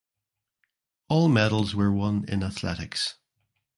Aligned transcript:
All 1.09 1.29
medals 1.29 1.75
were 1.75 1.91
won 1.91 2.25
in 2.27 2.41
athletics. 2.41 3.17